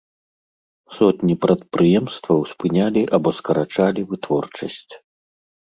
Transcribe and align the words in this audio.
Сотні 0.97 1.35
прадпрыемстваў 1.43 2.39
спынялі 2.53 3.01
або 3.19 3.29
скарачалі 3.43 4.01
вытворчасць. 4.15 4.93